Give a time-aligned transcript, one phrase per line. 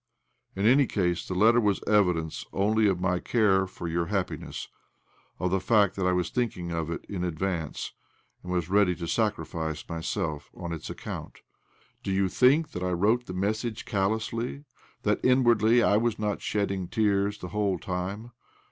[0.55, 4.67] "In any case the letter was evidence only of my care for your happiness—
[5.39, 7.93] lof the fact that I was thinking of it in advance,
[8.41, 11.41] and was ready to sacrifice myself on its account.
[12.01, 14.63] Do yon think that I wrote the message callously—
[15.03, 18.31] that inwardly I was not I90 OBLOMOV shedding tears the whole time?